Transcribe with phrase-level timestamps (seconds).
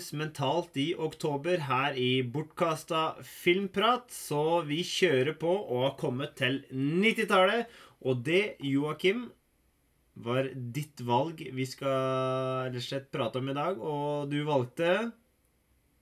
[0.00, 6.36] fremdeles mentalt i oktober her i Bortkasta filmprat, så vi kjører på og har kommet
[6.36, 7.66] til 90-tallet.
[8.02, 9.30] Og det, Joakim,
[10.14, 13.78] var ditt valg vi skal rett og slett prate om i dag.
[13.78, 15.12] Og du valgte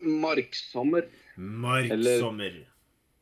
[0.00, 1.08] Marksommer.
[1.36, 2.64] Marksommer.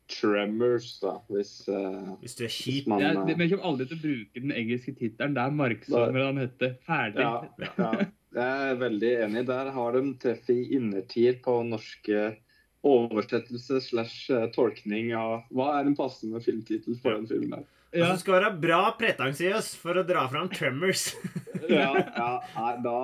[0.06, 2.87] Tremors, da, hvis, uh, Hvis du er kjip.
[2.87, 5.34] man Jeg, eh, men jeg kommer aldri til å bruke den engelske tittelen.
[5.34, 6.77] Det er Marksommer han heter.
[6.87, 7.25] Ferdig.
[7.25, 9.45] ja, ja, jeg er veldig enig.
[9.48, 12.34] Der har de treffet i innertier på norske
[12.87, 17.59] oversettelse slash eh, tolkning av hva er en passende filmtittel for den filmen.
[17.59, 17.73] her.
[17.97, 21.11] Altså, du skal være bra pretensiøs for å dra fram Tremors.
[21.67, 22.98] Ja, ja, nei, da,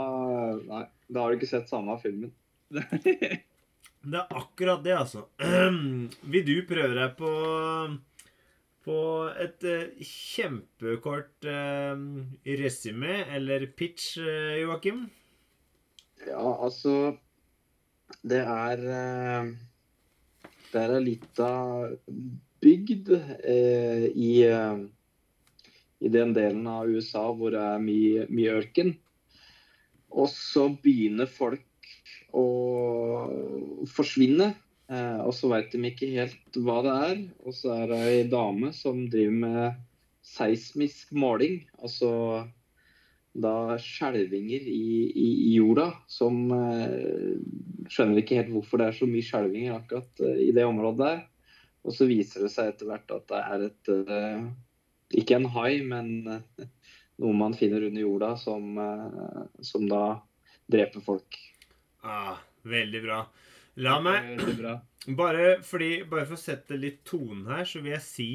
[0.68, 2.30] nei, da har du ikke sett samme filmen.
[4.02, 5.24] Det er akkurat det, altså.
[6.32, 7.30] Vil du prøve deg på
[8.82, 8.98] på
[9.38, 11.94] et eh, kjempekort uh,
[12.58, 15.04] resymé eller pitch, eh, Joakim?
[16.28, 17.16] Ja, altså
[18.22, 19.52] Det er eh,
[20.72, 21.50] Det er ei lita
[22.62, 24.82] bygd eh, i, eh,
[26.00, 28.92] i den delen av USA hvor det er mye, mye ørken.
[30.14, 31.90] Og så begynner folk
[32.32, 32.46] å
[33.90, 34.52] forsvinne.
[34.92, 37.20] Eh, og så veit de ikke helt hva det er.
[37.46, 39.80] Og så er det ei dame som driver med
[40.26, 41.62] seismisk måling.
[41.82, 42.12] Altså
[43.32, 47.38] da skjelvinger i, i, i jorda som eh,
[47.92, 51.22] Skjønner ikke helt hvorfor det er så mye skjelvinger akkurat eh, i det området der.
[51.82, 54.44] Og så viser det seg etter hvert at det er et eh,
[55.22, 56.68] Ikke en hai, men eh,
[57.22, 60.04] noe man finner under jorda som, eh, som da
[60.72, 61.40] dreper folk.
[62.04, 63.20] Ah, veldig bra.
[63.82, 64.76] La meg bra.
[65.16, 68.30] bare, fordi, bare for å sette litt tonen her, så vil jeg si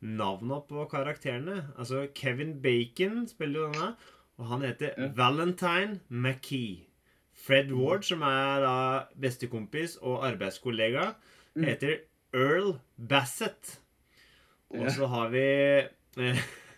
[0.00, 1.58] navnene på karakterene.
[1.76, 3.90] Altså, Kevin Bacon spiller jo denne,
[4.40, 5.10] og han heter Ja.
[5.16, 6.86] Valentine McKee.
[7.40, 8.74] Fred Ward, som er da
[9.20, 11.12] bestekompis og arbeidskollega,
[11.56, 11.64] Mm.
[11.66, 11.96] heter
[12.34, 12.74] Earl
[13.08, 13.78] Bassett.
[14.70, 15.40] Og så har vi
[16.22, 16.36] eh,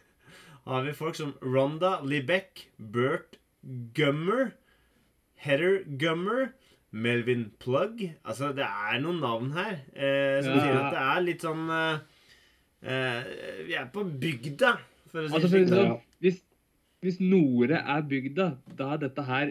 [0.67, 3.37] har vi folk som Ronda Libeck, Bert
[3.95, 4.53] Gummer,
[5.37, 6.53] Heather Gummer,
[6.93, 8.01] Melvin Plugg.
[8.25, 10.61] Altså, det er noen navn her eh, som Ja.
[10.63, 11.99] sier at det er litt sånn eh,
[12.83, 14.73] eh, Vi er på bygda,
[15.11, 16.41] for å si Altså, det sånn, hvis,
[17.03, 19.51] hvis Nore er bygda, da er dette her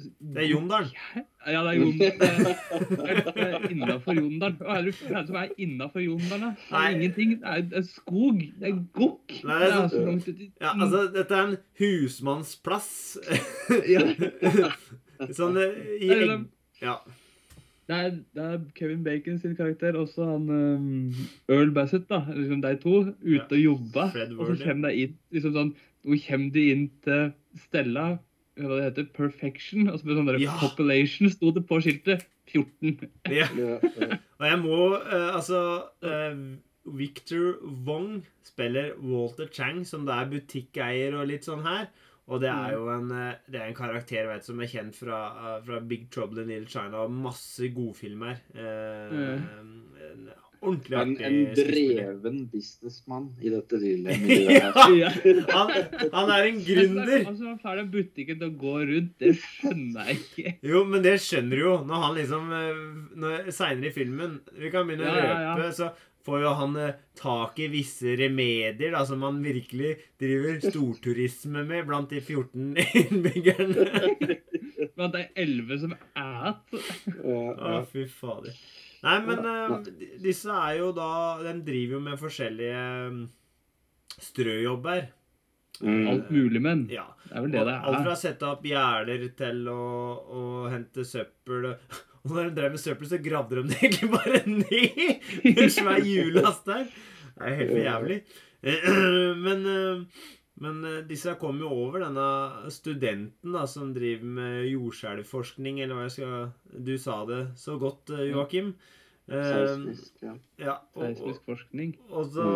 [0.00, 0.88] Det er Jondalen.
[1.46, 2.46] Ja, det er Jondalen.
[3.70, 4.56] Innafor Jondalen.
[4.60, 4.94] Hva er det
[5.28, 6.46] som er innafor Jondalen?
[6.46, 6.50] da?
[6.70, 7.30] Det er ingenting.
[7.42, 8.38] Det er, det er skog.
[8.60, 9.28] Det er gokk.
[9.42, 12.90] Det er sånn- så langt uti Ja, altså, dette er en husmannsplass.
[15.36, 16.24] Sånn eh, i er egg...
[16.24, 16.48] liksom-
[16.80, 16.96] Ja.
[17.90, 21.10] Det er, det er Kevin Bacon sin karakter, også han um,
[21.50, 22.20] Earl Bassett, da.
[22.30, 24.04] Liksom de to ute og jobba.
[24.38, 25.72] Og så kommer de inn liksom sånn,
[26.06, 27.30] Nå kommer de inn til
[27.66, 28.06] Stella,
[28.60, 29.88] hva det heter, Perfection.
[29.90, 30.56] Og så med sånn der Ja.
[30.60, 32.26] Population sto det på skiltet.
[32.50, 33.10] 14.
[33.30, 33.46] ja.
[33.54, 34.16] Ja, ja.
[34.40, 35.60] Og jeg må uh, Altså
[36.02, 36.40] uh,
[36.98, 41.90] Victor Wong spiller Walter Chang, som det er butikkeier og litt sånn her.
[42.30, 45.18] Og det er jo en, eh, det er en karakter vet, som er kjent fra,
[45.66, 48.38] fra Big Trouble in Little China og masse godfilmer.
[48.54, 49.16] Eh,
[49.58, 50.28] en
[50.60, 54.80] ordentlig En, artig en en dreven businessmann i dette lille miljøet.
[54.98, 55.10] Ja,
[55.54, 55.72] han,
[56.12, 57.14] han er en gründer.
[57.24, 60.54] Altså, han får den butikken til å gå rundt, det skjønner jeg ikke.
[60.72, 64.86] Jo, men det skjønner du jo når han liksom eh, Seinere i filmen Vi kan
[64.88, 65.56] begynne å Ja, ja, ja.
[65.58, 65.90] røpe, så
[66.28, 71.88] får jo han eh, tak i visse remedier da, som han virkelig driver storturisme med
[71.88, 73.88] blant de 14 innbyggerne.
[74.96, 76.52] Blant de elleve som er Ja,
[77.24, 77.80] Å, ja.
[77.88, 78.52] fy fader.
[79.06, 79.78] Nei, men uh,
[80.20, 81.08] disse er jo da
[81.40, 83.22] De driver jo med forskjellige eh,
[84.20, 85.08] strøjobber.
[85.80, 86.08] Mm.
[86.10, 86.82] alt mulig, men.
[86.92, 87.06] Ja.
[87.24, 87.84] Det er vel det det er.
[87.88, 89.84] Alt fra å sette opp gjerder til å,
[90.20, 91.70] å hente søppel.
[91.70, 95.30] Og når de drev med søppel, så gravde de det egentlig bare ned!
[95.46, 96.84] med svær hjullast der.
[97.30, 98.20] Det er helt for jævlig.
[99.46, 100.26] Men, eh,
[100.60, 106.08] men eh, disse kom jo over denne studenten da, som driver med jordskjelvforskning, eller hva
[106.08, 108.74] jeg skal Du sa det så godt, eh, Joakim.
[109.30, 110.34] Eh, Seismisk, ja.
[110.58, 111.96] Ja, og, og, Seismisk forskning.
[112.10, 112.46] og så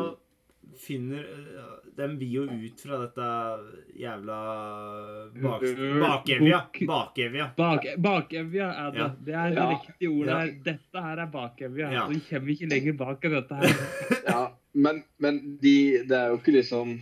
[0.81, 1.27] finner
[1.95, 3.27] De vil jo ut fra dette
[4.01, 4.39] jævla
[5.37, 5.63] bak,
[6.01, 6.61] bakevja.
[6.89, 7.47] Bakevja.
[7.57, 8.99] Bak, bakevja er det.
[9.05, 9.09] Ja.
[9.29, 9.69] Det er det Ja.
[9.71, 10.39] riktige ordet Ja.
[10.41, 10.53] her.
[10.65, 11.93] Dette her er bakevja.
[11.93, 12.07] Ja.
[12.31, 13.77] Kommer ikke lenger bak enn dette her.
[14.29, 14.41] Ja,
[14.75, 16.97] men, men de, det er jo ikke liksom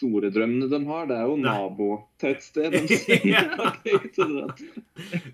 [0.00, 1.04] store drømmene de har.
[1.10, 2.70] Det er jo nabotettsted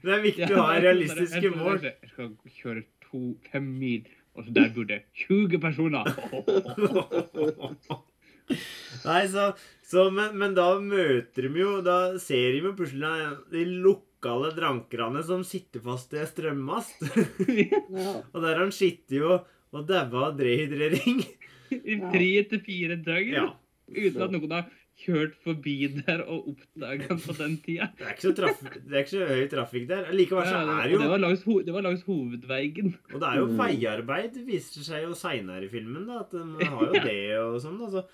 [0.02, 1.78] Det er viktig å ha realistiske mål.
[1.86, 3.20] Jeg skal kjøre to,
[3.52, 4.02] fem mil,
[4.34, 6.04] og så der bor det 20 personer.
[9.06, 9.44] Nei, så,
[9.82, 13.10] så men, men da møter de jo Da ser de jo plutselig
[13.50, 17.02] de lokale drankerne som sitter fast i strømmast.
[18.30, 19.32] Og der han sitter jo
[19.74, 21.24] og daua av drehydrering.
[21.74, 23.34] I tre til fire døgn.
[23.34, 23.46] Ja.
[23.88, 24.66] Uten at noen har
[24.96, 25.74] kjørt forbi
[26.06, 27.90] der og oppdaga den på den tida.
[27.98, 30.06] Det er ikke så, traf det er ikke så høy trafikk der.
[30.16, 32.94] Likevel så er jo det var langs, ho- det var langs hovedveien.
[33.12, 33.58] Og det er jo Mm.
[33.60, 36.06] veiarbeid, viser det seg jo seinere i filmen.
[36.08, 37.78] da, At man har jo det og sånn.
[37.84, 38.06] altså.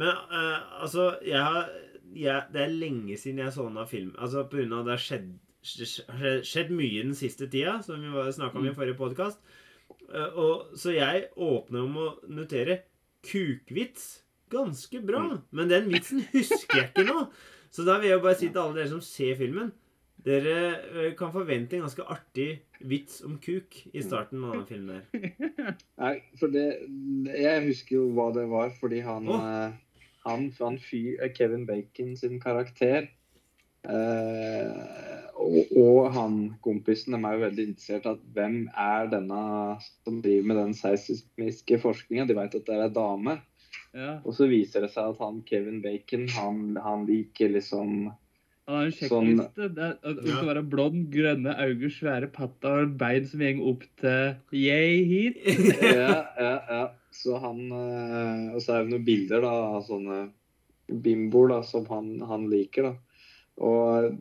[0.00, 1.68] Men uh, altså, jeg har
[2.14, 4.14] jeg, Det er lenge siden jeg så denne av film.
[4.18, 5.28] Altså på grunn av det har skjedd,
[5.62, 8.74] skjedd, skjedd mye den siste tida, som vi snakka om i Mm.
[8.80, 9.38] forrige podkast.
[10.34, 12.80] og, så jeg åpner om å notere
[13.22, 14.22] kukvits.
[14.50, 15.22] Ganske bra.
[15.26, 15.38] Mm.
[15.56, 17.28] Men den vitsen husker jeg ikke nå.
[17.70, 19.70] Så da vil jeg jo bare si til alle dere som ser filmen
[20.24, 20.56] dere
[20.94, 22.48] eh, kan forvente en ganske artig
[22.80, 25.02] vits om kuk i starten av denne filmen.
[25.12, 25.76] der.
[26.02, 26.66] Nei, for det
[27.36, 29.78] Jeg husker jo hva det var, fordi han eh,
[30.26, 33.08] Han, han fyr, eh, Kevin Bacon sin karakter
[33.88, 34.72] eh,
[35.40, 39.44] og, og han kompisen de er jo veldig interessert at hvem er denne
[40.04, 42.26] som driver med den seismiske forskninga.
[42.28, 43.38] De vet at det er ei dame.
[43.94, 44.16] Ja.
[44.24, 48.10] Og så viser det seg at han Kevin Bacon, han, han liker liksom
[48.70, 52.74] Han har en Sånn- Det er- at Hun skal være blond, grønne øyne, svære patta
[52.84, 55.38] og bein som går opp til yay hit.
[55.82, 56.82] ja, ja, ja.
[57.10, 60.20] Så han eh, Og så er det noen bilder da, av sånne
[60.90, 62.82] bimboer da, som han, han liker.
[62.90, 62.94] da.
[63.60, 64.14] Og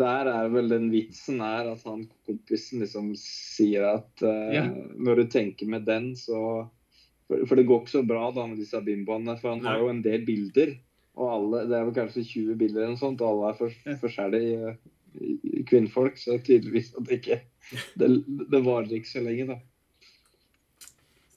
[0.00, 4.64] der er vel den vitsen er at han kompisen liksom sier at uh, Ja.
[4.98, 6.68] når du tenker med den, så
[7.32, 9.88] For, for det går ikke så bra da med disse bimboene, for han har jo
[9.88, 10.74] en del bilder.
[11.16, 13.96] Og alle, det er vel kanskje 20 bilder eller noe sånt, og alle er for,
[14.04, 14.74] forskjellige
[15.68, 17.42] kvinnfolk, så tydeligvis at det ikke
[18.00, 18.08] Det,
[18.50, 19.58] det varer ikke så lenge, da.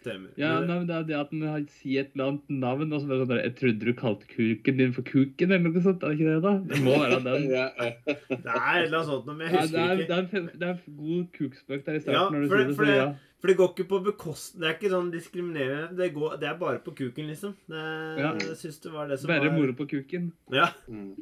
[0.06, 0.30] Stemmer.
[0.38, 3.08] Ja, nei, men det er det at han sier et eller annet navn, og så
[3.10, 6.04] bare sånn der, Jeg trodde du kalte kuken din for Kuken, eller noe sånt.
[6.06, 6.54] Er det ikke det, da?
[6.70, 7.48] Det må være den.
[7.56, 7.90] Ja, ja.
[8.06, 10.08] Det er et eller annet sånt, men jeg Ja, det, husker er, ikke.
[10.08, 12.36] det, er, det er god kukspøk der i Ja, starten.
[12.38, 13.14] når du for sier det- det, for så det- ja.
[13.42, 14.56] For det går ikke på bekost...
[14.60, 15.98] Det er ikke sånn diskriminerende.
[15.98, 17.52] Det, går, det er bare på kuken, liksom.
[17.70, 17.82] Det,
[18.22, 18.32] Ja.
[18.42, 20.32] Jeg syns det var det som Bare var moro på kuken.
[20.54, 20.70] Ja.
[20.90, 21.16] Mm.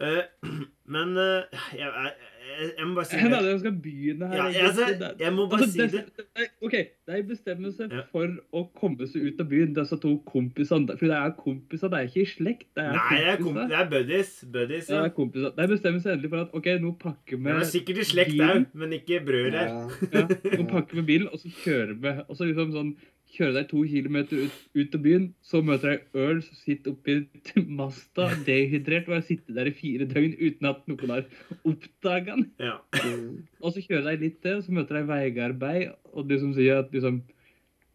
[0.00, 0.22] Eh,
[0.90, 3.38] men uh, jeg, jeg, jeg, må bare si er det.
[3.46, 4.36] det skal begynne her?
[4.40, 6.00] Ja, altså, er- jeg må bare Altså, si det.
[6.18, 6.74] det- OK,
[7.10, 8.02] de bestemmer seg Ja.
[8.10, 8.26] for
[8.58, 10.96] å komme seg ut av byen, disse to kompisene.
[10.98, 12.66] For det er kompiser, det er ikke i slekt.
[12.76, 14.32] Det er Nei, det er, det er buddies.
[14.56, 15.54] buddies Ja, det er kompiser.
[15.56, 18.36] det er bestemmelse endelig for at OK, nå pakker vi Det er sikkert i slekt
[18.50, 19.70] òg, men ikke brød der.
[19.70, 20.18] Ja.
[20.18, 20.26] Ja,
[20.58, 22.16] nå pakker vi bilen, og så kjører vi.
[22.28, 22.92] Og så liksom sånn
[23.30, 27.16] Kjører deg to kilometer ut, ut av byen, så møter jeg Earl som sitter oppi
[27.80, 31.28] masta, dehydrert, og har sittet der i fire døgn uten at noen har
[31.68, 32.48] oppdaga den.
[32.58, 32.78] Ja.
[33.62, 36.82] Og så kjører de litt til, og så møter de veiarbeid, og de som sier
[36.82, 37.20] at liksom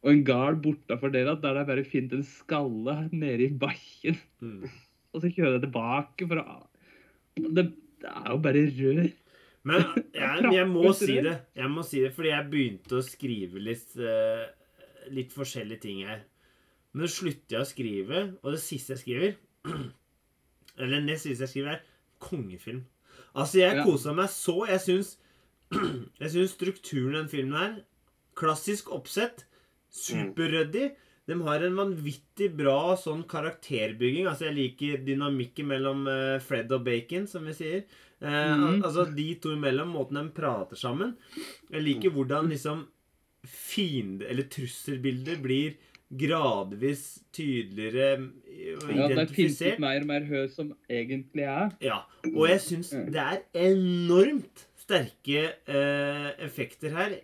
[0.06, 4.20] Og en gard bortafor dere, der de bare finner en skalle nede i bakken.
[4.38, 4.68] Mm.
[5.16, 6.58] Og så kjører de tilbake for å
[7.36, 7.64] Det,
[8.04, 9.08] det er jo bare rør.
[9.66, 9.82] Men
[10.14, 11.34] jeg, jeg må si det.
[11.58, 14.46] Jeg må si det, fordi jeg begynte å skrive litt, eh,
[15.12, 16.24] litt forskjellige ting her.
[16.94, 19.34] Men så slutter jeg å skrive, og det siste jeg skriver
[20.78, 22.86] Eller det nest siste jeg skriver, er kongefilm.
[23.36, 23.84] Altså, jeg Ja.
[23.84, 24.66] kosa meg så.
[24.70, 25.18] Jeg syns
[26.22, 27.76] Jeg syns strukturen i den filmen her
[28.36, 29.46] Klassisk oppsett.
[29.96, 30.90] Superryddig.
[31.26, 34.28] De har en vanvittig bra sånn karakterbygging.
[34.28, 37.86] Altså, jeg liker dynamikken mellom eh, Fred og Bacon, som vi sier.
[38.20, 38.84] Eh, mm -hmm.
[38.86, 41.16] Altså de to imellom, måten de prater sammen.
[41.72, 42.88] Jeg liker hvordan liksom
[43.48, 45.76] fiende- eller trusselbilder blir
[46.16, 47.02] gradvis
[47.34, 48.10] tydeligere
[48.78, 51.72] og Ja, det finnes ut mer og mer hø som egentlig er.
[51.84, 57.18] Ja, og jeg syns det er enormt sterke eh, effekter her.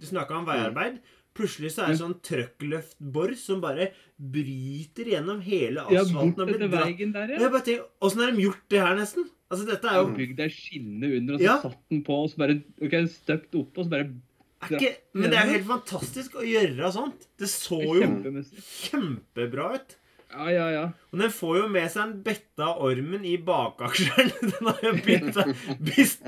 [0.00, 0.98] Du snakka om veiarbeid.
[1.36, 6.40] Plutselig så er det sånn trøkkløftbor som bare bryter gjennom hele asfalten.
[6.40, 6.96] og blir dratt.
[7.12, 7.40] der, ja.
[7.44, 9.26] Jeg bare tenker, Åssen har de gjort det her, nesten?
[9.52, 11.60] Altså, dette er jo Bygd ei skinne under, og så Ja.
[11.62, 14.08] satt den på, og så bare ok, støpt opp, og så bare
[14.64, 17.28] ikke, Men det er jo helt fantastisk å gjøre sånt.
[17.38, 18.08] Det så jo
[18.56, 19.96] kjempebra ut.
[20.36, 20.84] Ja, ja, ja.
[21.12, 24.32] Og den får jo med seg en betta ormen i bakaksjeren.
[24.50, 25.52] Den har jo bitt seg,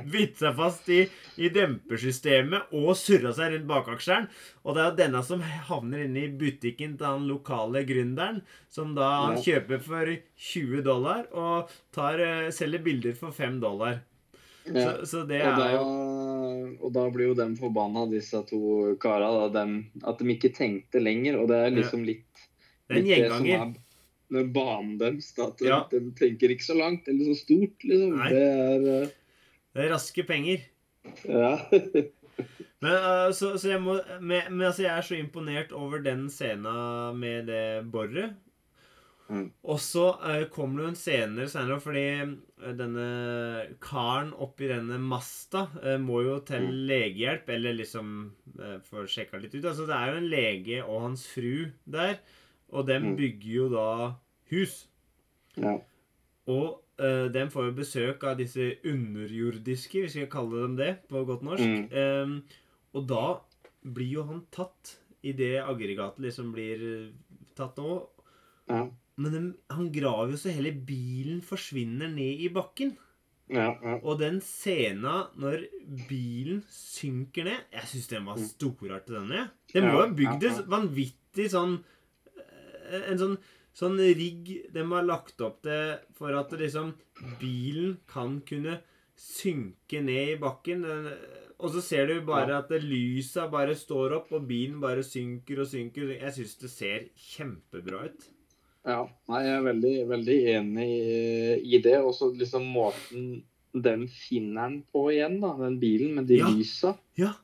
[0.08, 1.00] bitt, seg fast i,
[1.37, 4.28] i dempersystemet og surra seg rundt bakaksjeren.
[4.64, 8.40] Og det er jo denne som havner inne i butikken til han lokale gründeren,
[8.73, 10.14] som da han kjøper for
[10.52, 14.00] 20 dollar og tar, eh, selger bilder for 5 dollar.
[14.75, 14.84] Ja.
[15.00, 15.84] Så, så det Og er jo
[16.78, 18.60] og da blir jo dem forbanna, disse to
[19.02, 19.28] kara.
[19.34, 21.38] Da, dem, at de ikke tenkte lenger.
[21.40, 22.44] Og det er liksom litt,
[22.88, 23.75] Det er en det gjenganger.
[24.38, 25.32] er banen deres.
[25.42, 25.80] At Ja.
[25.90, 28.16] de tenker ikke så langt eller så stort, liksom.
[28.18, 28.30] Nei.
[28.32, 29.16] Det er uh...
[29.75, 30.64] Det er raske penger.
[31.25, 31.56] Ja.
[32.82, 36.28] Men, uh, så, så jeg må men, men altså, jeg er så imponert over den
[36.30, 38.37] scena med det boret.
[39.28, 39.50] Mm.
[39.68, 43.08] Og så uh, kommer det jo en senere senere, fordi eh, denne
[43.85, 46.78] karen oppi denne masta uh, må jo til Mm.
[46.88, 48.12] legehjelp, eller liksom
[48.58, 49.64] uh, få sjekka litt ut.
[49.68, 52.18] Altså, det er jo en lege og hans fru der,
[52.73, 53.16] og dem Mm.
[53.16, 54.14] bygger jo da
[54.50, 54.87] hus.
[55.56, 55.75] Ja.
[56.49, 61.25] Og uh, de får jo besøk av disse underjordiske, vi skal kalle dem det på
[61.28, 61.68] godt norsk.
[61.68, 61.92] Mm.
[61.92, 62.42] Um,
[62.97, 63.26] og da
[63.85, 67.12] blir jo han tatt i det aggregatet liksom blir eh,
[67.58, 67.99] tatt nå.
[68.70, 68.87] Ja.
[69.18, 69.42] Men de,
[69.75, 72.94] han graver jo så hele bilen forsvinner ned i bakken.
[73.48, 73.70] Ja.
[73.80, 73.94] ja.
[74.04, 75.62] Og den scena når
[76.08, 79.46] bilen synker ned Jeg syns den var storartet, storart, denne.
[79.72, 81.78] Den må ha bygd en vanvittig sånn
[82.37, 83.38] eh, En sånn,
[83.72, 86.92] sånn rigg de har lagt opp til for at liksom
[87.40, 88.82] bilen kan kunne
[89.18, 90.84] synke ned i bakken.
[91.58, 95.70] Og så ser du bare at lysa bare står opp, og bilen bare synker og
[95.72, 96.12] synker.
[96.14, 98.28] Jeg syns det ser kjempebra ut.
[98.88, 101.99] Ja, nei, jeg er veldig, veldig enig i, i det.
[102.00, 103.42] Og så liksom måten
[103.76, 106.49] den finner den på igjen, da, den bilen med de Ja.
[106.49, 106.95] lysa.
[107.21, 107.35] Ja.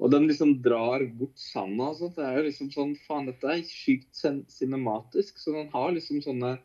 [0.00, 2.16] Og den liksom drar bort sanda og sånt.
[2.16, 4.12] Det er jo liksom sånn Faen, dette er sykt
[4.52, 5.38] cinematisk.
[5.40, 6.58] Så den har liksom sånne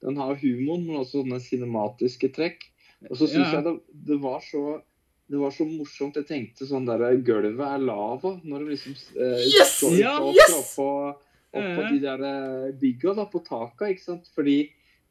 [0.00, 2.68] Den har humoren, men også sånne cinematiske trekk.
[3.10, 3.56] Og så syns Ja.
[3.58, 3.72] jeg det,
[4.06, 4.80] det var så
[5.28, 6.14] det var så morsomt.
[6.16, 8.40] Jeg tenkte sånn der Gulvet er lava.
[8.44, 9.74] Når du liksom eh, Yes!
[9.80, 10.54] står Ja, opp yes!
[10.56, 10.86] oppå,
[11.52, 11.88] oppå mm.
[11.94, 14.28] de der eh, bygga da, på taka, ikke sant.
[14.34, 14.60] Fordi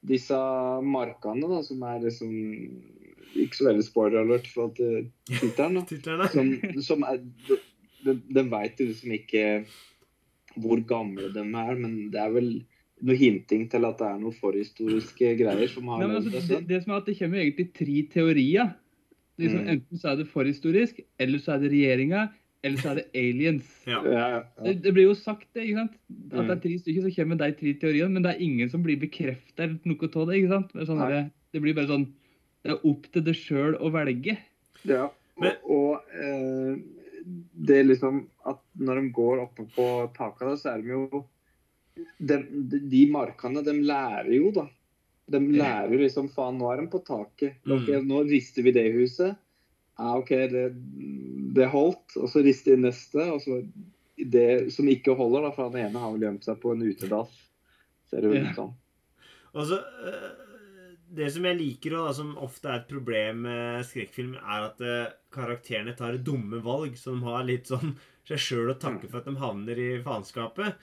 [0.08, 0.38] disse
[0.86, 2.34] markene da, som er liksom
[3.38, 6.30] Ikke så veldig spoiler alert for at eh, tittelen, da.
[6.36, 6.54] Som,
[6.86, 7.20] som er
[8.06, 9.44] de, de, veit jo liksom ikke
[10.58, 12.48] hvor gamle de er, men det er vel
[13.06, 16.64] noe hinting til at det er noen forhistoriske greier som har Nei, men altså, det,
[16.70, 18.72] det som er at det kommer egentlig tre teorier.
[19.38, 19.70] Liksom, Mm.
[19.76, 22.24] Enten så er det forhistorisk, eller så er det regjeringa,
[22.68, 23.70] eller så er det aliens.
[23.88, 24.02] Ja.
[24.64, 25.96] Det, det blir jo sagt det, ikke sant?
[26.32, 26.48] At Mm.
[26.48, 29.00] det er tre stykker, så kommer de tre teoriene, men det er ingen som blir
[29.02, 30.38] bekreftet noe av det.
[30.42, 30.74] ikke sant?
[30.76, 31.24] Det, sånn det,
[31.56, 32.08] det blir bare sånn
[32.66, 34.38] Det er opp til deg sjøl å velge.
[34.84, 35.10] Ja,
[35.40, 36.78] Men- og, og eh,
[37.56, 41.26] det er liksom at når de går oppe på taket, så er de jo
[42.20, 42.38] de,
[42.72, 44.68] de, de markene, de lærer jo, da.
[45.30, 47.58] De lærer jo liksom Faen, nå er de på taket.
[47.66, 48.08] Okay, Mm.
[48.08, 49.36] nå rister vi det huset.
[49.98, 50.66] Ja, OK, det,
[51.58, 52.18] det holdt.
[52.22, 53.26] Og så riste inn neste.
[53.34, 53.62] Og så
[54.18, 57.34] det som ikke holder, da, for han ene har vel gjemt seg på en utedass.
[58.10, 58.44] Ser det Ja.
[58.50, 58.76] ut som.
[59.58, 60.28] Og øh,
[61.18, 64.82] Det som jeg liker, og da, som ofte er et problem med skrekkfilm, er at
[64.84, 67.94] øh, karakterene tar dumme valg, så de har litt sånn
[68.28, 70.76] seg sjøl å takke for at de havner i faenskapet.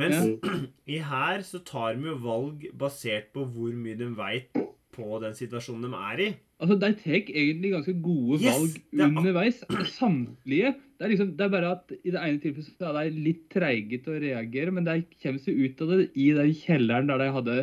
[0.00, 0.16] Mens
[0.96, 4.56] i her så tar de jo valg basert på hvor mye de veit
[4.96, 6.28] på den situasjonen de er i.
[6.56, 9.62] Altså, De tar egentlig ganske gode valg er underveis.
[9.92, 10.74] Samtlige.
[10.96, 13.42] Det er, liksom, det er bare at i det ene tilfellet så er de litt
[13.52, 17.20] treige til å reagere, men de kommer seg ut av det i den kjelleren der
[17.20, 17.56] de hadde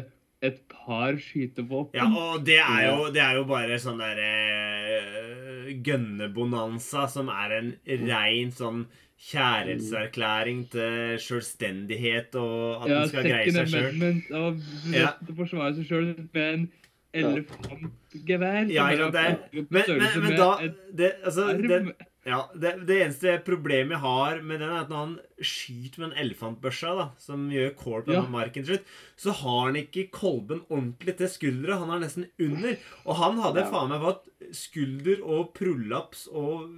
[0.44, 1.96] et par skytevåpen.
[1.98, 7.72] Ja, og det er jo, det er jo bare sånn derre gønnebonanza som er en
[8.10, 8.84] rein sånn
[9.24, 13.74] kjærlighetserklæring til selvstendighet og at Ja, en skal greie seg sjøl.
[13.74, 13.84] Ja.
[13.88, 16.66] second amendment å forsvare seg sjøl med en
[17.14, 18.72] elefantgevær.
[18.72, 20.50] Ja, som ikke sant, bare det- er Men, men, men da
[20.94, 24.98] det, altså, det, ja, det, det eneste problemet jeg har med den, er at når
[25.06, 28.22] han skyter med en elefantbørsa, da, som gjør kål på Ja.
[28.22, 28.86] den marken til slutt,
[29.18, 31.80] så har han ikke kolben ordentlig til skuldra.
[31.82, 32.78] Han er nesten under.
[33.06, 33.70] Og han hadde Ja.
[33.72, 36.70] faen meg fått skulder og prolaps og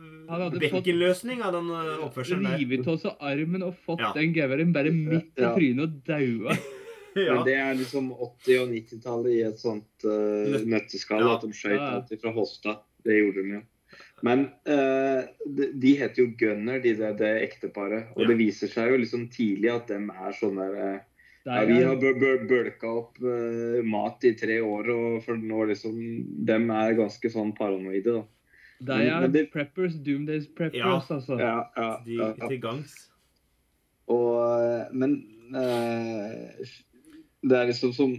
[0.60, 2.58] bekkenløsning av den øh, oppførselen der.
[2.58, 4.12] Revet av seg armen og fått Ja.
[4.14, 5.54] den geværen bare midt i Ja.
[5.56, 6.58] trynet og daua.
[7.26, 7.36] Ja.
[7.36, 11.22] Men det er liksom 80- og 90-tallet i et sånt uh, nøtteskall.
[11.24, 11.36] Ja.
[11.38, 11.90] At de Ja, ja.
[12.00, 12.74] alltid fra Hosta.
[13.06, 13.62] Det gjorde de jo.
[14.24, 18.10] Men uh, de, de heter jo Gunner, de det, det ekteparet.
[18.16, 18.28] Og Ja.
[18.28, 21.00] det viser seg jo liksom tidlig at de er sånn der eh,
[21.46, 23.20] ja, er- Vi har bø- bø- bølka opp
[23.86, 25.96] mat i tre år, og for nå liksom
[26.46, 28.24] De er ganske sånn paranoide, da.
[28.82, 31.00] De er Men det- preppers, doomdays preppers, Ja.
[31.00, 31.40] altså.
[31.40, 32.34] Ja, ja, De, ja.
[32.50, 32.96] til gangs.
[34.08, 35.16] Og, men
[35.56, 36.66] eh,
[37.46, 38.16] det er liksom som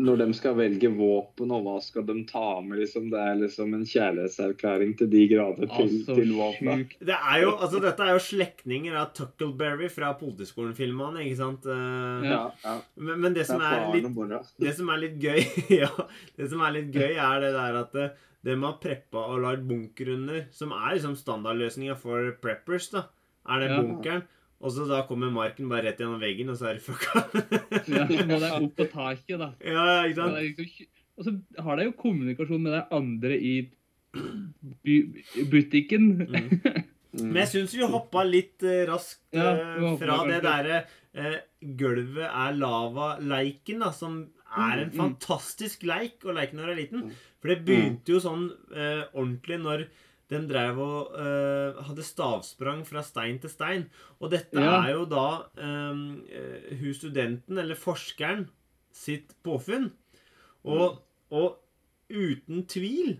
[0.00, 3.10] Når de skal velge våpen, og hva skal de ta med, liksom.
[3.12, 6.76] Det er liksom en kjærlighetserklæring til de grader til, Altså, til våpna.
[7.04, 11.20] Det er jo, altså Dette er jo slektninger av Tuckleberry fra Politiskolen-filmene.
[11.26, 11.66] ikke sant?
[11.68, 12.74] Eh, Ja, ja.
[12.96, 14.54] Men, men det Det som er er litt.
[14.64, 15.40] Det som er litt gøy,
[15.82, 15.90] ja,
[16.38, 18.10] det som er litt gøy er det der at eh,
[18.48, 23.04] de har preppa og lagd bunker under, som er liksom standardløsninga for preppers, da,
[23.52, 24.20] er det Ja.
[24.60, 27.22] Og så da kommer marken bare rett gjennom veggen, og så er det fucka.
[27.88, 29.50] Ja, så må de opp på taket, da.
[29.64, 30.36] ja, ikke sant?
[30.36, 30.88] liksom-
[31.20, 31.32] Og så
[31.64, 33.54] har de jo kommunikasjon med de andre i
[34.84, 34.96] by
[35.50, 36.12] butikken.
[36.28, 36.86] Mm.
[37.10, 37.32] Mm.
[37.34, 40.76] Men jeg syns vi hoppa litt eh, raskt eh, fra det derre
[41.18, 41.40] eh,
[41.74, 45.00] gulvet er lava-leiken, da, som er en Mm, mm.
[45.00, 47.02] fantastisk leik å leke når du er liten.
[47.42, 49.82] For det begynte jo sånn eh, ordentlig når
[50.30, 53.86] de drev og uh, hadde stavsprang fra stein til stein.
[54.20, 54.76] Og dette Ja.
[54.86, 55.24] er jo da
[55.58, 58.46] eh, eh, hun studenten, eller forskeren,
[58.92, 59.90] sitt påfunn.
[60.64, 61.58] Og, og
[62.10, 63.18] uten tvil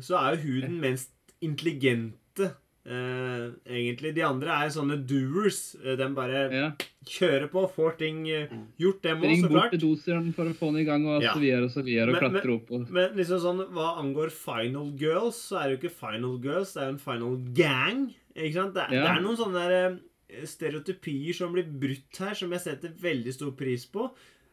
[0.00, 1.12] så er jo hun den mest
[1.44, 2.54] intelligente,
[2.90, 4.10] eh, egentlig.
[4.16, 5.76] De andre er sånne doers.
[5.84, 6.70] Eh, De bare Ja.
[7.06, 8.66] kjører på, får ting eh, Mm.
[8.78, 9.70] gjort, dem òg, Ring så bort klart.
[9.70, 11.32] til doseren for å få den i gang, og Ja.
[11.34, 14.30] så videre og så videre, og Men- klatre opp og Men liksom sånn, hva angår
[14.32, 18.14] Final Girls, så er det jo ikke Final Girls, det er jo en Final Gang.
[18.36, 18.74] Ikke sant?
[18.74, 19.02] Det, er- Ja.
[19.06, 20.00] det er noen sånne
[20.32, 24.10] eh, stereotypier som blir brutt her, som jeg setter veldig stor pris på.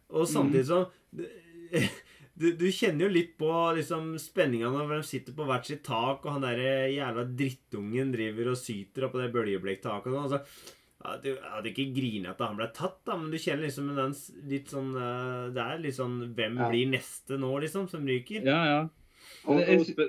[0.09, 0.87] Og samtidig så
[2.37, 6.23] du, du kjenner jo litt på liksom, spenninga når de sitter på hvert sitt tak,
[6.25, 6.59] og han der
[6.93, 10.27] jævla drittungen driver og syter oppå det bøljeblektaket og sånn.
[10.27, 13.89] Altså, ja, du hadde ikke grinet at han ble tatt, da, men du kjenner liksom
[13.95, 14.15] den
[14.49, 16.69] litt sånn eh, Det er litt sånn Hvem Ja.
[16.73, 18.41] blir neste nå, liksom, som ryker?
[18.45, 18.79] Ja, ja.
[19.45, 20.07] Og, og spe,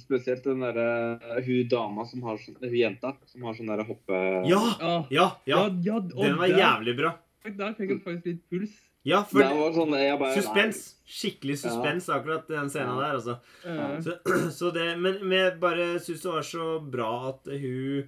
[0.00, 4.22] spesielt den derre Hun dama som har sånn Hun jenta som har sånn derre hoppe...
[4.48, 4.62] Ja!
[4.80, 5.28] Ja, Ja!
[5.46, 6.00] ja.
[6.00, 7.12] Den var jævlig bra.
[7.44, 8.74] Der fikk jeg faktisk litt puls.
[9.04, 10.82] Ja, for Det var sånn jeg bare Suspens.
[11.12, 13.34] Skikkelig suspens, akkurat den scenen der, altså.
[13.66, 14.14] Eh, Så,
[14.58, 18.06] så det, men, men jeg bare syns det var så bra at hun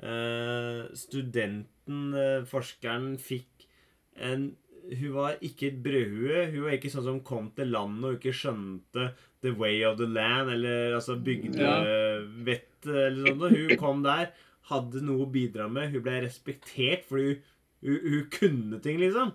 [0.00, 3.68] eh, Studenten, eh, forskeren, fikk
[4.16, 4.50] en
[4.90, 6.46] Hun var ikke et brødhue.
[6.54, 9.10] Hun var ikke sånn som kom til landet og ikke skjønte
[9.44, 13.44] The Way of the Land, eller altså bygdevett eller sånn.
[13.44, 14.32] Og hun kom der,
[14.72, 15.92] hadde noe å bidra med.
[15.92, 17.44] Hun ble respektert fordi hun,
[17.84, 19.32] hun, hun kunne ting, liksom.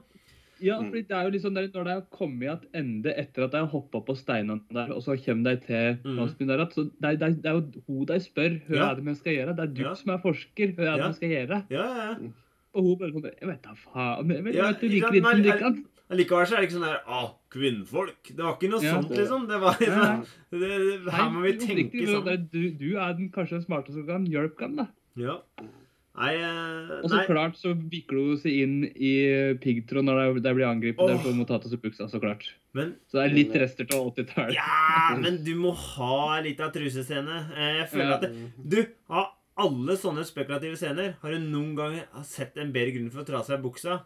[0.65, 3.43] Ja, for fordi det er jo liksom der, Når de har kommet til ende etter
[3.45, 6.73] at de har hoppa på steinene der, og så kommer de til landsbyen der, at
[6.73, 8.89] så det, er- det, er- det er jo hun de spør hva Ja.
[8.91, 9.55] er det vi skal gjøre.
[9.55, 9.93] Det er du Ja.
[9.95, 10.73] som er forsker.
[10.75, 11.63] Hva er det vi skal gjøre?
[11.69, 12.15] Ja, ja, ja.
[12.75, 14.29] Og hun bare sånn Jeg vet da faen.
[14.29, 16.61] Jeg vet, Ja, jeg vet du ikke det sant, lite som men er- så er
[16.61, 18.23] det ikke sånn der Å, kvinnfolk.
[18.35, 18.93] Det var ikke noe Ja.
[18.93, 19.47] sånt, liksom.
[19.47, 22.49] Det var liksom det, det, Her må vi tenke sånn.
[22.51, 24.87] Du, du er den kanskje den smarteste som kan hjelpe dem, da.
[25.17, 25.39] Ja.
[26.15, 26.99] Nei, nei.
[27.03, 29.11] Og så klart så vikler hun seg inn i
[29.59, 31.01] piggtråd når de, blir angrepet.
[31.03, 31.09] Oh.
[31.11, 32.47] Der får ta til seg buksa, så klart.
[32.75, 34.55] Men Så det er litt rester av 80-tallet.
[34.55, 37.41] Ja, men du må ha litt av trusescene.
[37.55, 38.15] Eh, Jeg føler Ja.
[38.15, 42.95] at det, Du, av alle sånne spekulative scener, har du noen gang sett en bedre
[42.95, 44.01] grunn for å ta av seg buksa?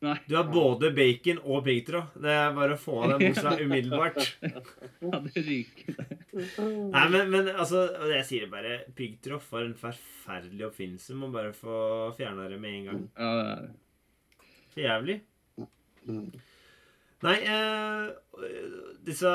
[0.00, 0.16] Nei.
[0.28, 2.14] Du har både bacon og piggtråd.
[2.24, 4.20] Det er bare å få av den buksa umiddelbart.
[5.00, 6.19] Ja, det ryker.
[6.32, 8.76] Nei, men, men altså og Jeg sier det bare.
[8.96, 11.16] Piggtråd, for en forferdelig oppfinnelse.
[11.18, 13.02] Må bare få fjerna det med en gang.
[13.16, 13.72] Ja, det er-
[14.70, 15.20] For jævlig.
[16.06, 16.30] Mm.
[17.20, 18.06] Nei, eh,
[19.04, 19.30] disse,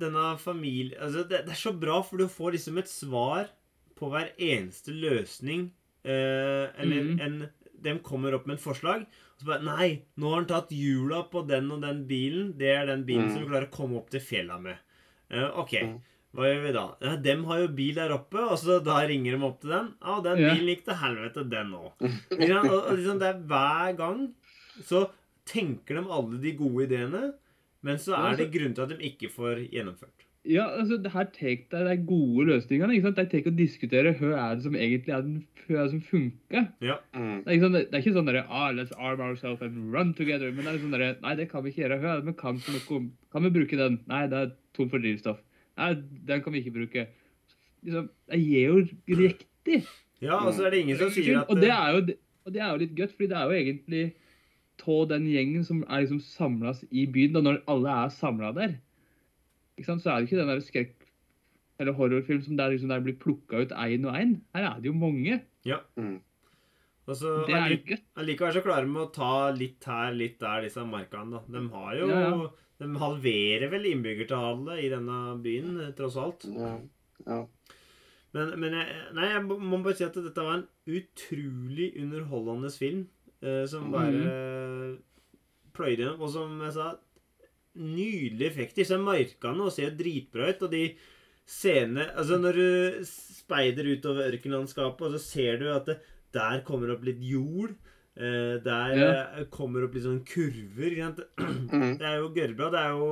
[0.00, 3.52] denne familie altså det, det er så bra, for du får liksom et svar
[3.98, 5.68] på hver eneste løsning.
[6.02, 7.20] Eh, eller mm.
[7.20, 7.38] en
[7.78, 11.22] De kommer opp med et forslag, og så bare Nei, nå har han tatt hjula
[11.30, 12.52] på den og den bilen.
[12.58, 13.32] Det er den bilen mm.
[13.34, 14.80] som vi klarer å komme opp til fjella med.
[15.30, 15.74] Eh, OK.
[15.82, 15.98] Mhm.
[16.38, 16.84] Hva gjør vi da?
[17.02, 19.88] Ja, dem har jo bil der oppe, og så da ringer de opp til den.
[19.98, 22.04] Ja, den bilen gikk til helvete, den òg.
[22.38, 24.20] Liksom, det er hver gang
[24.86, 25.08] så
[25.48, 27.32] tenker de alle de gode ideene,
[27.82, 30.28] men så er det grunn til at de ikke får gjennomført.
[30.48, 32.94] Ja, altså, det her take det de gode løsningene.
[32.94, 33.18] ikke sant?
[33.18, 36.04] De take å diskutere hva er det som egentlig er den hva er det som
[36.06, 36.68] funker.
[36.80, 37.42] Mm.
[37.44, 40.14] Det er ikke sånn, det er ikke sånn derre ah, Let's arm ourselves and run
[40.16, 40.48] together.
[40.54, 41.98] Men det er sånn derre Nei, det kan vi ikke gjøre.
[42.00, 43.02] Hva er det vi kan for noe?
[43.34, 44.00] Kan vi bruke den?
[44.08, 45.42] Nei, det er tom for drivstoff.
[45.78, 45.90] Nei,
[46.28, 47.06] den kan vi ikke bruke.
[47.86, 49.82] Liksom, jeg gir jo riktig.
[50.20, 52.62] Ja, og så er det ingen som sier at og, det er jo, og det
[52.64, 54.04] er jo litt gøtt, fordi det er jo egentlig
[54.88, 58.78] av den gjengen som er liksom samlas i byen, da når alle er samla der.
[59.78, 60.02] Ikke sant?
[60.04, 60.94] Så er det ikke den der skrekk
[61.78, 64.38] eller horrorfilm som der, liksom, der blir plukka ut én og én.
[64.54, 65.40] Her er det jo mange.
[65.96, 66.16] Mm.
[67.08, 70.82] Og så Det er allikevel så klarer de å ta litt her, litt der, disse
[70.84, 71.38] markene.
[71.38, 71.44] da.
[71.46, 72.48] De har jo Ja, ja.
[72.78, 76.46] De halverer vel innbyggertallet i denne byen, eh, tross alt.
[76.54, 76.76] Ja.
[77.26, 77.40] ja.
[78.36, 80.66] Men, men jeg, nei, jeg må bare si at dette var en
[80.98, 83.06] utrolig underholdende film.
[83.42, 84.98] eh, som bare
[85.74, 86.22] pløyde gjennom.
[86.22, 86.88] Og som jeg sa,
[87.78, 88.86] nydelige effekter.
[88.88, 90.64] Så markene og ser dritbra ut.
[90.66, 90.84] Og de
[91.48, 95.98] scenene Altså, når du speider utover ørkenlandskapet, og så ser du at det,
[96.34, 97.72] der kommer opp litt jord.
[98.18, 99.10] Eh, der Ja.
[99.38, 100.92] eh, kommer opp litt sånn kurver.
[100.92, 101.24] Ikke sant?
[101.68, 101.98] Mm.
[102.00, 102.70] Det er jo gørrbra.
[102.72, 103.08] Det er jo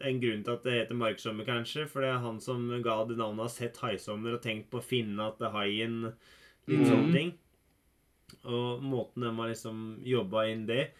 [0.00, 1.86] en grunn til at det heter marksommer, kanskje.
[1.88, 4.84] For det er han som ga det navnet, har sett haisommer og tenkt på å
[4.84, 6.12] finne at det haien
[6.68, 6.88] Litt mm.
[6.90, 7.30] sånne ting.
[8.44, 10.92] Og måten de har liksom jobba inn det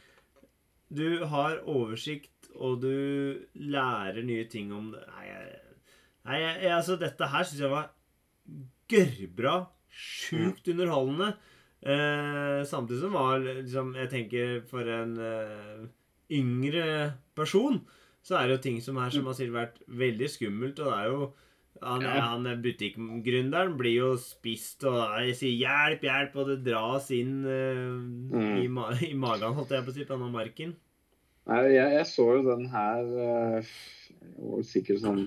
[0.90, 5.04] Du har oversikt, og du lærer nye ting om det.
[5.14, 5.52] Nei, jeg,
[6.26, 6.40] nei
[6.74, 7.92] altså dette her syns jeg var
[8.90, 9.54] gørrbra.
[9.90, 11.34] Sjukt underholdende.
[11.80, 15.86] Eh, samtidig som var liksom Jeg tenker for en eh,
[16.36, 17.78] yngre person
[18.20, 20.98] så er det jo ting som her som har sikkert vært veldig skummelt, og det
[20.98, 21.30] er jo
[21.80, 22.20] han, Ja.
[22.28, 28.60] han butikkgründeren blir jo spist, og jeg sier 'hjelp, hjelp', og det dras inn eh,
[28.60, 30.76] i, ma i magen, holdt jeg på å si, på denne marken.
[31.48, 33.00] Nei, jeg, jeg så jo den her
[33.64, 35.22] uh, sikkert sånn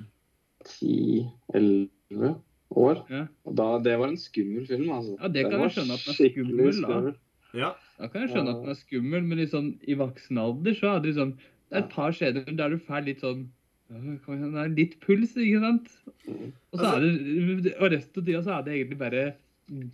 [0.62, 2.38] 10-11
[2.80, 3.02] år.
[3.10, 3.24] Ja.
[3.48, 5.16] Og da, det var en skummel film, altså.
[5.20, 7.60] Ja, det kan Den jeg skjønne at den er skummel, skummel, da.
[7.64, 7.72] Ja.
[8.00, 11.04] Da kan jeg skjønne at den er skummel, men sånn, i voksen alder så er
[11.04, 13.48] det liksom Det er et par skjeder der du får litt sånn
[13.94, 15.90] Det er litt puls, ikke sant?
[16.26, 16.52] Mhm.
[16.74, 19.26] Og så er det Og resten av tida så er det egentlig bare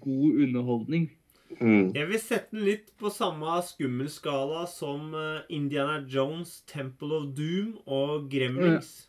[0.02, 1.10] god underholdning.
[1.58, 1.92] Mm.
[1.96, 7.74] Jeg vil sette den litt på samme skummelskala som eh, Indiana Jones, Temple of Doom
[7.86, 9.09] og Gremlings.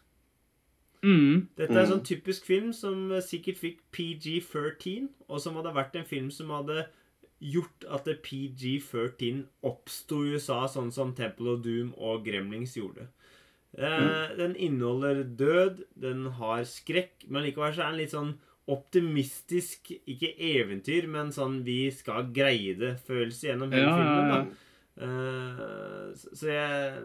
[1.03, 1.49] Mm.
[1.57, 5.97] Dette er en sånn typisk film som eh, sikkert fikk PG-13, og som hadde vært
[5.97, 6.87] en film som hadde
[7.41, 13.07] gjort at det PG-13 oppsto i USA, sånn som Temple of Doom og Gremlings gjorde.
[13.79, 18.35] Eh, Den inneholder død, den har skrekk, men likevel så er den litt sånn
[18.71, 24.29] optimistisk, ikke eventyr, men sånn vi skal greie det-følelse gjennom hele Ja, filmen.
[24.31, 24.67] da.
[25.01, 27.05] Eh, så så jeg,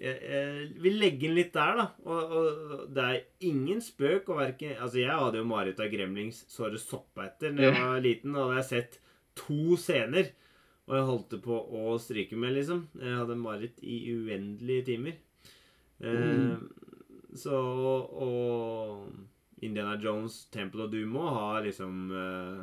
[0.00, 1.86] jeg, jeg vil legge den litt der, da.
[2.08, 6.42] Og, og det er ingen spøk å verke Altså, jeg hadde jo mareritt av Gremlings
[6.50, 8.32] såre etter da jeg var liten.
[8.36, 9.00] Da hadde jeg sett
[9.38, 10.30] to scener,
[10.88, 12.86] og jeg holdt på å stryke med, liksom.
[12.98, 15.18] Jeg hadde mareritt i uendelige timer.
[16.00, 16.56] Eh,
[17.36, 19.10] Så Og
[19.62, 22.62] Indiana Jones, Temple of Doom også har liksom eh,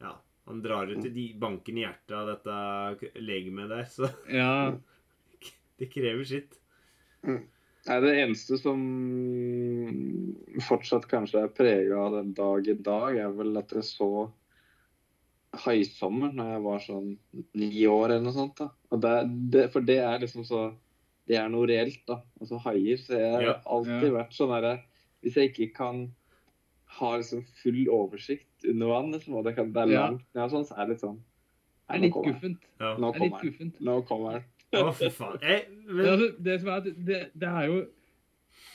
[0.00, 0.14] Ja,
[0.48, 4.72] han drar ut i de bankene i hjertet av dette legemet der, så Ja.
[5.78, 6.59] det krever sitt.
[7.26, 8.80] Nei, det eneste som
[10.66, 14.10] fortsatt kanskje er prega av den dag i dag, er vel at jeg så
[15.64, 17.08] Haisommer når jeg var sånn
[17.58, 18.60] ni år eller noe sånt.
[18.60, 18.68] da.
[19.02, 19.14] Det,
[19.50, 20.68] det, for det er liksom så
[21.30, 22.20] Det er noe reelt, da.
[22.40, 22.98] Altså haier.
[22.98, 24.14] Så jeg har Ja, alltid ja.
[24.16, 24.76] vært sånn herre
[25.22, 26.00] Hvis jeg ikke kan
[27.00, 30.06] ha liksom full oversikt under vann, liksom, og det, kan, det er Ja.
[30.08, 32.64] langt ned og sånn, så er det litt sånn Det er litt guffent.
[32.80, 33.72] Nå er kommer den.
[33.80, 34.44] Nå kommer den.
[34.76, 35.38] Å, fy faen.
[35.42, 37.78] Jeg, Men men, altså, det som er at det, det er jo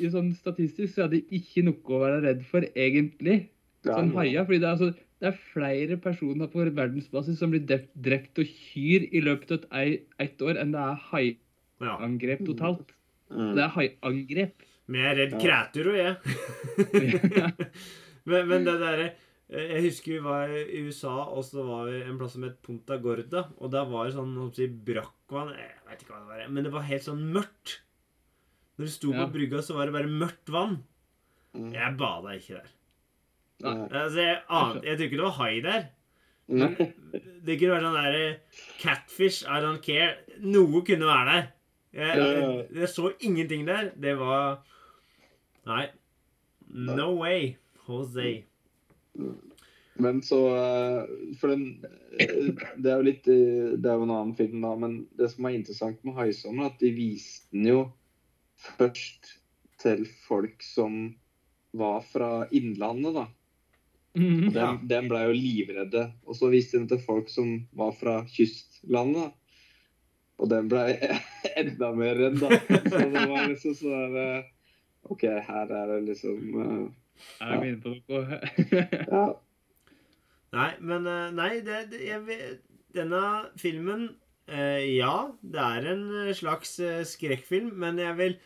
[0.03, 3.37] i sånn Statistisk så er det ikke noe å være redd for, egentlig.
[3.85, 4.43] Sånn haia.
[4.43, 4.89] fordi det er, altså,
[5.23, 10.03] det er flere personer på verdensbasis som blir drept og kyr i løpet av et,
[10.19, 12.91] ett år, enn det er haiangrep totalt.
[13.31, 13.53] Mm.
[13.55, 14.65] Det er haiangrep.
[14.87, 15.39] men jeg er redd Ja.
[15.45, 16.15] kreatur jeg.
[18.29, 19.07] men, men det derre
[19.45, 22.97] Jeg husker vi var i USA, og så var vi en plass som het Punta
[22.97, 23.43] Gorda.
[23.61, 26.71] Og der var det sånn si, brakkvann Jeg vet ikke hva det var, men det
[26.73, 27.75] var helt sånn mørkt.
[28.75, 29.25] Når du sto Ja.
[29.25, 30.79] på brygga, så var det bare mørkt vann.
[31.53, 31.69] Mm.
[31.73, 32.71] Jeg bada ikke der.
[33.63, 33.75] Nei.
[33.87, 35.85] Altså, jeg, ante, jeg tror ikke det var hai der.
[36.47, 36.71] Nei.
[37.45, 38.39] Det kunne vært sånn der
[38.81, 40.17] Catfish, I don't care.
[40.41, 41.47] Noe kunne være der.
[41.95, 43.91] Jeg, jeg, jeg så ingenting der.
[43.95, 44.59] Det var
[45.69, 45.85] Nei.
[46.67, 47.55] No way,
[47.87, 48.43] Jose.
[49.97, 51.03] Men så eh,
[51.39, 51.85] For den
[52.19, 54.73] eh, Det er jo litt eh, Det er jo en annen film, da.
[54.79, 57.79] Men det som er interessant med 'Haisommer', er at de viste den jo
[58.77, 59.35] først
[59.79, 61.15] til folk som
[61.75, 63.25] var fra Innlandet, da.
[64.15, 64.51] Mm, Ja.
[64.55, 66.05] den, dem ble jo livredde.
[66.25, 69.33] Og så viste de til folk som var fra kystlandet.
[70.39, 70.85] Og den ble
[71.61, 72.51] enda mer redd, da.
[72.89, 74.19] Så det var liksom sånn
[75.11, 76.95] OK, her er det liksom
[77.41, 78.39] eh, Er inne på noe?
[79.15, 79.25] Ja.
[80.55, 82.39] Nei, men eh, Nei, det, det jeg,
[82.95, 83.21] Denne
[83.59, 84.05] filmen
[84.47, 86.05] eh, Ja, det er en
[86.37, 88.37] slags eh, skrekkfilm, men jeg vil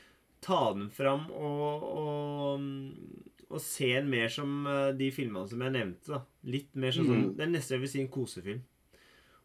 [0.41, 4.61] ta den fram og, og, mm, og se den mer som
[4.95, 6.13] de filmene som jeg nevnte.
[6.13, 6.21] da.
[6.47, 7.25] Litt mer sånn, Mm.
[7.35, 8.61] Det er nesten jeg vil si en kosefilm.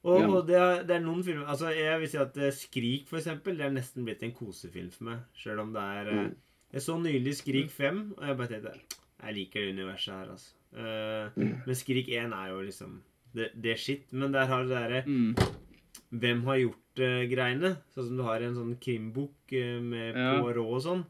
[0.04, 0.28] Og, Ja.
[0.28, 3.56] og det, er, det er noen filmer altså Jeg vil si at Skrik, for eksempel,
[3.58, 5.22] det er nesten blitt en kosefilm for meg.
[5.40, 6.34] Sjøl om det er Mm.
[6.74, 8.93] Jeg så nylig Skrik 5, og jeg bare tenkte
[9.24, 10.52] Jeg liker det universet her, altså.
[10.74, 11.52] Uh, Mm.
[11.66, 12.96] men Skrik 1 er jo liksom
[13.34, 14.12] det, det er shit.
[14.12, 15.36] Men der har du det derre Mm.
[16.14, 17.76] Hvem har gjort-greiene.
[17.94, 20.40] sånn som du har i en sånn krimbok uh, med Ja.
[20.42, 21.04] Poirot og sånn.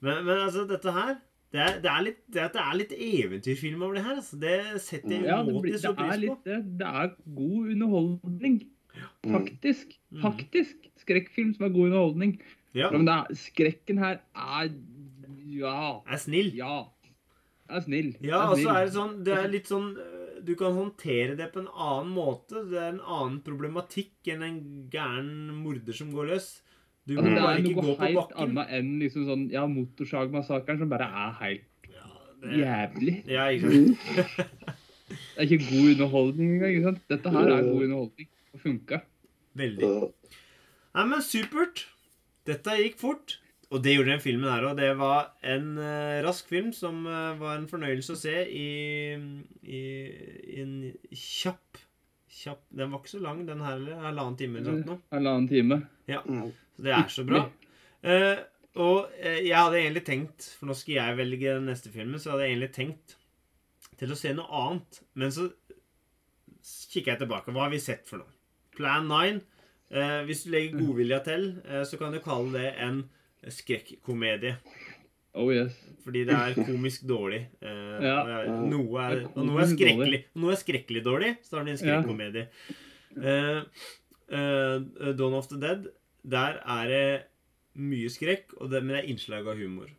[0.00, 1.16] Men, men altså, dette her
[1.50, 4.16] det er, det er litt, det, at det er litt eventyrfilm over det her.
[4.20, 4.36] Altså.
[4.38, 6.20] Det setter jeg Ja, det, umåtelig blir, er pris på.
[6.20, 6.58] litt det.
[6.78, 8.58] Det er god underholdning.
[9.24, 9.32] Mm.
[9.32, 9.94] Faktisk.
[10.12, 10.20] Mm.
[10.26, 10.88] Faktisk.
[11.00, 12.34] Skrekkfilm som er god underholdning.
[12.76, 14.68] Ja, Men det er, skrekken her er
[15.48, 16.02] Ja.
[16.06, 16.52] er snill.
[16.54, 16.84] Ja.
[17.68, 18.14] Er snill.
[18.24, 18.76] Ja, er og så snill.
[18.76, 22.12] er det sånn Det er litt sånn øh, Du kan håndtere det på en annen
[22.14, 22.62] måte.
[22.70, 24.58] Det er en annen problematikk enn en
[24.92, 26.48] gæren morder som går løs.
[27.08, 29.62] Du må Altså, det bare er ikke gå noe helt annet enn liksom sånn, ja,
[29.72, 32.08] motorsagmassakren som bare er helt Ja,
[32.42, 33.14] det, jævlig.
[33.32, 34.74] ja, ikke sant?
[35.08, 36.72] Det er ikke god underholdning engang.
[36.74, 37.04] ikke sant?
[37.08, 38.28] Dette her er god underholdning.
[38.52, 38.98] Og funka.
[39.56, 39.88] Veldig.
[40.94, 41.86] Nei, men supert.
[42.48, 43.38] Dette gikk fort.
[43.68, 44.78] Og det gjorde den filmen her òg.
[44.78, 48.68] Det var en uh, rask film som uh, var en fornøyelse å se i,
[49.60, 49.82] i,
[50.54, 50.78] i en
[51.12, 51.84] kjapp
[52.38, 53.98] Kjapp Den var ikke så lang, den her heller.
[54.04, 55.00] Halvannen time eller noe.
[55.10, 55.78] Halvannen time.
[56.06, 56.20] Ja.
[56.22, 57.40] Så det er så bra.
[58.04, 58.38] Uh,
[58.78, 62.44] og jeg hadde egentlig tenkt For nå skal jeg velge den neste filmen, så hadde
[62.46, 63.16] jeg egentlig tenkt
[63.98, 65.00] til å se noe annet.
[65.18, 65.48] Men så
[66.62, 67.50] kikker jeg tilbake.
[67.50, 68.36] Hva har vi sett for noe?
[68.76, 69.40] Plan 9.
[69.90, 71.48] Eh, hvis du legger godvilja til,
[71.88, 73.02] så kan du kalle det en
[73.46, 74.56] skrekkomedie.
[75.38, 75.74] Oh yes.
[76.04, 77.44] Fordi det er komisk dårlig.
[77.62, 78.44] Eh, Ja.
[78.64, 82.46] noe er, og noe er skrekkelig noe er skrekkelig dårlig, så har du en skrekkomedie.
[83.18, 83.60] Eh,
[84.30, 85.86] eh, Dawn of the Dead,
[86.24, 87.04] der er det
[87.78, 89.90] mye skrekk, og det, men det er innslag av humor.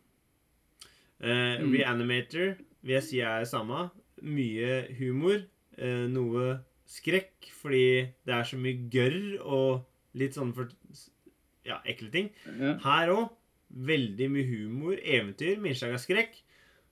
[1.20, 1.72] Eh, Mm.
[1.76, 3.90] Reanimator vil jeg si er samme.
[4.22, 5.42] Mye humor,
[5.78, 10.68] eh, noe skrekk, fordi det er så mye gørr og litt sånn for
[11.66, 12.32] Ja, ekle ting.
[12.58, 12.76] Ja.
[12.86, 13.28] Her òg.
[13.70, 16.32] Veldig mye humor, eventyr med innslag av skrekk.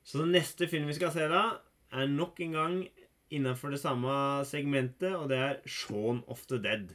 [0.06, 1.58] Så den neste filmen vi skal se da,
[1.90, 2.76] er nok en gang
[3.34, 4.12] innenfor det samme
[4.46, 6.92] segmentet, og det er Shaun of the Dead.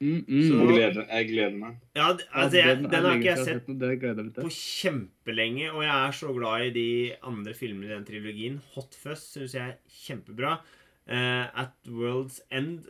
[0.00, 0.42] Mm, mm.
[0.48, 1.76] Så- gleder, jeg gleder meg.
[1.96, 6.32] Ja, altså, jeg, den har ikke jeg sett jeg på kjempelenge, og jeg er så
[6.36, 8.60] glad i de andre filmene i den trilogien.
[8.74, 10.60] Hot Fuzz syns jeg er kjempebra.
[11.06, 12.88] Uh, At World's End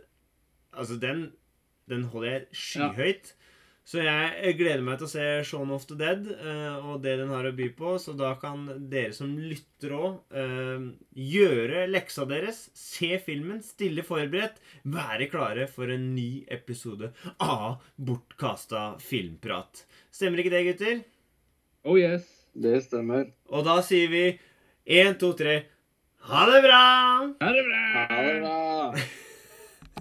[0.76, 1.32] Altså, den,
[1.90, 3.34] den holder jeg skyhøyt.
[3.86, 7.30] Så jeg gleder meg til å se Shaun of the Dead uh, og det den
[7.30, 7.92] har å by på.
[8.02, 12.64] Så da kan dere som lytter òg uh, gjøre leksa deres.
[12.74, 14.58] Se filmen, stille forberedt.
[14.90, 19.84] Være klare for en ny episode av Bortkasta filmprat.
[20.10, 21.04] Stemmer ikke det, gutter?
[21.86, 22.26] Oh yes.
[22.56, 23.28] Det stemmer.
[23.52, 24.24] Og da sier vi
[24.86, 25.60] én, to, tre
[26.26, 26.80] Ha det bra!
[27.44, 27.84] Ha det bra!
[28.10, 29.22] Ha det bra!